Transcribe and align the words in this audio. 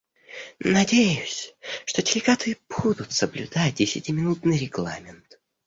Надеюсь, 0.65 1.53
что 1.85 2.01
делегаты 2.01 2.57
будут 2.69 3.11
соблюдать 3.13 3.75
десятиминутный 3.75 4.57
регламент. 4.57 5.39